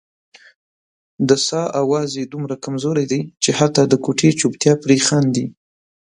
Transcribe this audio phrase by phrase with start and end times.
[1.27, 5.45] د ساه اواز یې دومره کمزوری دی چې حتا د کوټې چوپتیا پرې خاندي.